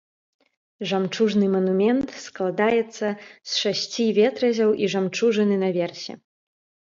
Жамчужны 0.91 1.49
манумент 1.55 2.07
складаецца 2.21 3.07
з 3.51 3.61
шасці 3.65 4.07
ветразяў 4.21 4.69
і 4.85 4.91
жамчужыны 4.95 5.55
наверсе. 5.67 6.13